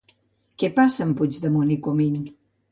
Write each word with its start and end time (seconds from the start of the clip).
Què 0.63 0.69
passa 0.79 1.05
amb 1.05 1.15
Puigdemont 1.21 1.77
i 1.79 1.81
Comín? 1.89 2.19